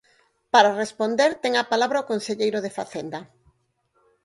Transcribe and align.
Para 0.53 0.77
responder, 0.83 1.31
ten 1.43 1.53
a 1.57 1.69
palabra 1.71 2.03
o 2.03 2.07
conselleiro 2.11 2.59
de 2.65 2.75
Facenda. 2.77 3.19